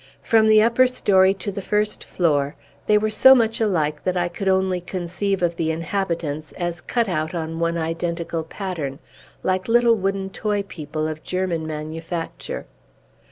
From 0.23 0.47
the 0.47 0.63
upper 0.63 0.87
story 0.87 1.31
to 1.35 1.51
the 1.51 1.61
first 1.61 2.03
floor, 2.03 2.55
they 2.87 2.97
were 2.97 3.11
so 3.11 3.35
much 3.35 3.61
alike, 3.61 4.03
that 4.03 4.17
I 4.17 4.29
could 4.29 4.47
only 4.47 4.81
conceive 4.81 5.43
of 5.43 5.57
the 5.57 5.69
inhabitants 5.71 6.53
as 6.53 6.81
cut 6.81 7.07
out 7.07 7.35
on 7.35 7.59
one 7.59 7.77
identical 7.77 8.41
pattern, 8.43 8.97
like 9.43 9.67
little 9.67 9.93
wooden 9.93 10.31
toy 10.31 10.63
people 10.63 11.07
of 11.07 11.21
German 11.23 11.67
manufacture. 11.67 12.65